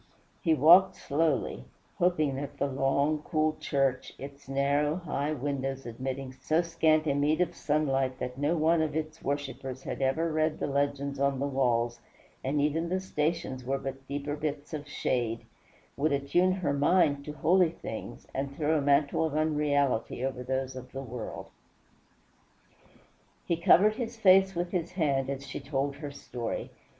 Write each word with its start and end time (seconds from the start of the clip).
He 0.41 0.55
walked 0.55 0.95
slowly, 0.95 1.63
hoping 1.99 2.33
that 2.37 2.57
the 2.57 2.65
long, 2.65 3.19
cool 3.21 3.55
church, 3.59 4.13
its 4.17 4.49
narrow 4.49 4.95
high 4.95 5.33
windows 5.33 5.85
admitting 5.85 6.33
so 6.33 6.63
scant 6.63 7.05
a 7.05 7.13
meed 7.13 7.39
of 7.39 7.53
sunlight 7.53 8.17
that 8.17 8.35
no 8.35 8.57
one 8.57 8.81
of 8.81 8.95
its 8.95 9.21
worshippers 9.23 9.83
had 9.83 10.01
ever 10.01 10.31
read 10.31 10.57
the 10.57 10.65
legends 10.65 11.19
on 11.19 11.37
the 11.39 11.45
walls, 11.45 11.99
and 12.43 12.59
even 12.59 12.89
the 12.89 12.99
stations 12.99 13.63
were 13.63 13.77
but 13.77 14.07
deeper 14.07 14.35
bits 14.35 14.73
of 14.73 14.87
shade, 14.87 15.45
would 15.95 16.11
attune 16.11 16.51
her 16.53 16.73
mind 16.73 17.23
to 17.25 17.33
holy 17.33 17.69
things, 17.69 18.25
and 18.33 18.55
throw 18.57 18.79
a 18.79 18.81
mantle 18.81 19.23
of 19.23 19.35
unreality 19.35 20.25
over 20.25 20.41
those 20.41 20.75
of 20.75 20.91
the 20.93 21.03
world. 21.03 21.51
He 23.45 23.55
covered 23.55 23.93
his 23.97 24.17
face 24.17 24.55
with 24.55 24.71
his 24.71 24.93
hand 24.93 25.29
as 25.29 25.45
she 25.45 25.59
told 25.59 25.97
her 25.97 26.09
story. 26.09 26.71